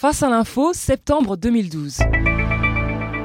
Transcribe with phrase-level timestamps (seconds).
[0.00, 1.98] Face à l'info, septembre 2012.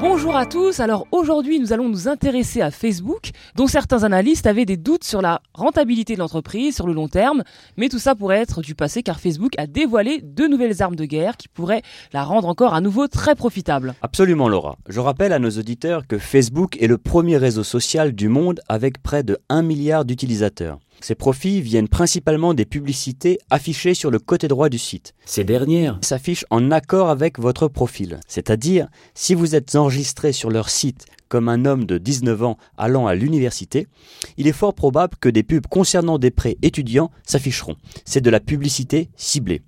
[0.00, 4.64] Bonjour à tous, alors aujourd'hui nous allons nous intéresser à Facebook, dont certains analystes avaient
[4.64, 7.42] des doutes sur la rentabilité de l'entreprise sur le long terme,
[7.76, 11.04] mais tout ça pourrait être du passé car Facebook a dévoilé deux nouvelles armes de
[11.04, 11.82] guerre qui pourraient
[12.14, 13.94] la rendre encore à nouveau très profitable.
[14.00, 18.30] Absolument Laura, je rappelle à nos auditeurs que Facebook est le premier réseau social du
[18.30, 20.78] monde avec près de 1 milliard d'utilisateurs.
[21.00, 25.14] Ces profits viennent principalement des publicités affichées sur le côté droit du site.
[25.24, 30.70] Ces dernières s'affichent en accord avec votre profil, c'est-à-dire si vous êtes enregistré sur leur
[30.70, 33.88] site comme un homme de 19 ans allant à l'université,
[34.36, 37.76] il est fort probable que des pubs concernant des prêts étudiants s'afficheront.
[38.04, 39.62] C'est de la publicité ciblée.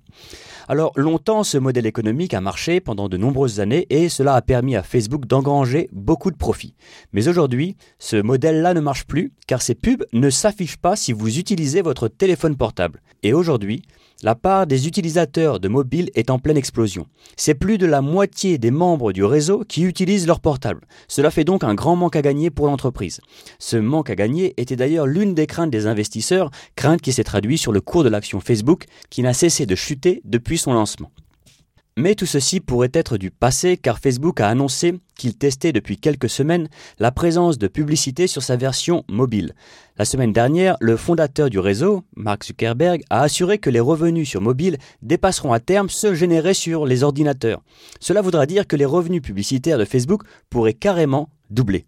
[0.69, 4.75] Alors longtemps, ce modèle économique a marché pendant de nombreuses années et cela a permis
[4.75, 6.75] à Facebook d'engranger beaucoup de profits.
[7.13, 11.39] Mais aujourd'hui, ce modèle-là ne marche plus car ces pubs ne s'affichent pas si vous
[11.39, 13.01] utilisez votre téléphone portable.
[13.23, 13.81] Et aujourd'hui,
[14.23, 17.05] la part des utilisateurs de mobile est en pleine explosion.
[17.35, 20.87] C'est plus de la moitié des membres du réseau qui utilisent leur portable.
[21.07, 23.21] Cela fait donc un grand manque à gagner pour l'entreprise.
[23.59, 27.59] Ce manque à gagner était d'ailleurs l'une des craintes des investisseurs, crainte qui s'est traduite
[27.59, 31.11] sur le cours de l'action Facebook qui n'a cessé de chuter depuis son lancement.
[31.99, 36.29] Mais tout ceci pourrait être du passé car Facebook a annoncé qu'il testait depuis quelques
[36.29, 39.55] semaines la présence de publicité sur sa version mobile.
[39.97, 44.41] La semaine dernière, le fondateur du réseau, Mark Zuckerberg, a assuré que les revenus sur
[44.41, 47.63] mobile dépasseront à terme ceux générés sur les ordinateurs.
[47.99, 51.87] Cela voudra dire que les revenus publicitaires de Facebook pourraient carrément doubler.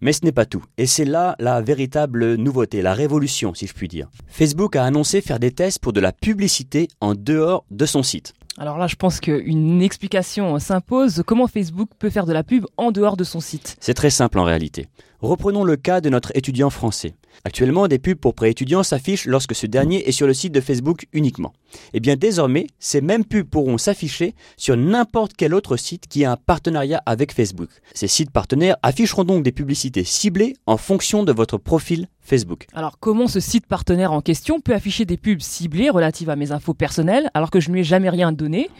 [0.00, 3.74] Mais ce n'est pas tout, et c'est là la véritable nouveauté, la révolution si je
[3.74, 4.08] puis dire.
[4.28, 8.34] Facebook a annoncé faire des tests pour de la publicité en dehors de son site.
[8.60, 11.22] Alors là, je pense qu'une explication s'impose.
[11.24, 13.76] Comment Facebook peut faire de la pub en dehors de son site?
[13.78, 14.88] C'est très simple en réalité.
[15.20, 17.14] Reprenons le cas de notre étudiant français.
[17.44, 21.06] Actuellement, des pubs pour pré-étudiants s'affichent lorsque ce dernier est sur le site de Facebook
[21.12, 21.52] uniquement.
[21.92, 26.24] Et eh bien désormais, ces mêmes pubs pourront s'afficher sur n'importe quel autre site qui
[26.24, 27.68] a un partenariat avec Facebook.
[27.94, 32.66] Ces sites partenaires afficheront donc des publicités ciblées en fonction de votre profil Facebook.
[32.72, 36.52] Alors comment ce site partenaire en question peut afficher des pubs ciblées relatives à mes
[36.52, 38.70] infos personnelles alors que je ne lui ai jamais rien donné?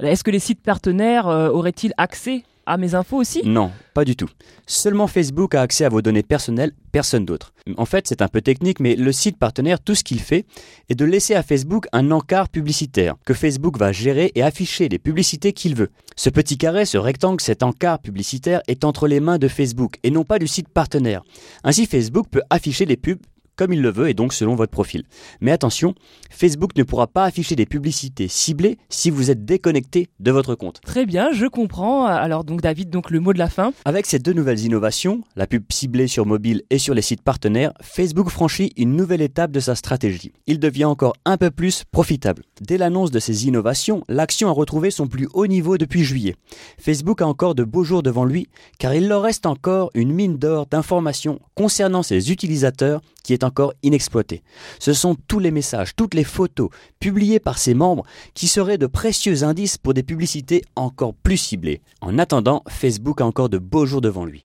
[0.00, 4.16] Est-ce que les sites partenaires euh, auraient-ils accès à mes infos aussi Non, pas du
[4.16, 4.28] tout.
[4.66, 7.52] Seulement Facebook a accès à vos données personnelles, personne d'autre.
[7.76, 10.46] En fait, c'est un peu technique, mais le site partenaire, tout ce qu'il fait,
[10.88, 14.98] est de laisser à Facebook un encart publicitaire, que Facebook va gérer et afficher les
[14.98, 15.90] publicités qu'il veut.
[16.16, 20.10] Ce petit carré, ce rectangle, cet encart publicitaire est entre les mains de Facebook et
[20.10, 21.22] non pas du site partenaire.
[21.64, 23.20] Ainsi, Facebook peut afficher les pubs
[23.56, 25.04] comme il le veut et donc selon votre profil.
[25.40, 25.94] Mais attention,
[26.30, 30.80] Facebook ne pourra pas afficher des publicités ciblées si vous êtes déconnecté de votre compte.
[30.84, 32.06] Très bien, je comprends.
[32.06, 33.72] Alors donc David, donc le mot de la fin.
[33.84, 37.72] Avec ces deux nouvelles innovations, la pub ciblée sur mobile et sur les sites partenaires,
[37.82, 40.32] Facebook franchit une nouvelle étape de sa stratégie.
[40.46, 42.42] Il devient encore un peu plus profitable.
[42.60, 46.36] Dès l'annonce de ces innovations, l'action a retrouvé son plus haut niveau depuis juillet.
[46.78, 48.48] Facebook a encore de beaux jours devant lui
[48.78, 54.42] car il leur reste encore une mine d'or d'informations concernant ses utilisateurs qui encore inexploité.
[54.78, 56.70] Ce sont tous les messages, toutes les photos
[57.00, 58.04] publiées par ses membres
[58.34, 61.80] qui seraient de précieux indices pour des publicités encore plus ciblées.
[62.00, 64.44] En attendant, Facebook a encore de beaux jours devant lui.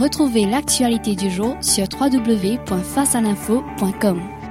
[0.00, 4.41] Retrouvez l'actualité du jour sur www.facealinfo.com.